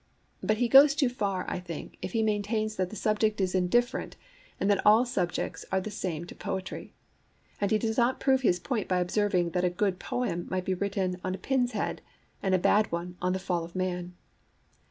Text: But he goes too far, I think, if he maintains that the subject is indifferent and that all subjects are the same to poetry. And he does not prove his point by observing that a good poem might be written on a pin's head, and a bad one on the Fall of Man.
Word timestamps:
But 0.41 0.57
he 0.57 0.67
goes 0.67 0.95
too 0.95 1.09
far, 1.09 1.45
I 1.47 1.59
think, 1.59 1.99
if 2.01 2.13
he 2.13 2.23
maintains 2.23 2.75
that 2.77 2.89
the 2.89 2.95
subject 2.95 3.39
is 3.39 3.53
indifferent 3.53 4.15
and 4.59 4.67
that 4.67 4.83
all 4.83 5.05
subjects 5.05 5.63
are 5.71 5.79
the 5.79 5.91
same 5.91 6.25
to 6.25 6.33
poetry. 6.33 6.95
And 7.61 7.69
he 7.69 7.77
does 7.77 7.99
not 7.99 8.19
prove 8.19 8.41
his 8.41 8.59
point 8.59 8.87
by 8.87 8.97
observing 8.97 9.51
that 9.51 9.63
a 9.63 9.69
good 9.69 9.99
poem 9.99 10.47
might 10.49 10.65
be 10.65 10.73
written 10.73 11.17
on 11.23 11.35
a 11.35 11.37
pin's 11.37 11.73
head, 11.73 12.01
and 12.41 12.55
a 12.55 12.57
bad 12.57 12.91
one 12.91 13.15
on 13.21 13.33
the 13.33 13.37
Fall 13.37 13.63
of 13.63 13.75
Man. 13.75 14.15